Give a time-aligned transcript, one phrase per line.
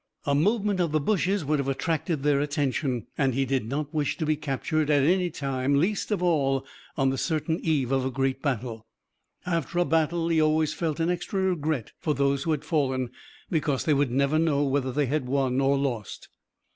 [0.25, 4.17] A movement of the bushes would have attracted their attention, and he did not wish
[4.17, 6.65] to be captured at any time, least of all
[6.97, 8.87] on the certain eve of a great battle.
[9.45, 13.11] After a battle he always felt an extra regret for those who had fallen,
[13.51, 16.29] because they would never know whether they had won or lost.